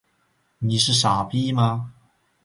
[0.57, 1.91] 你是傻逼吗？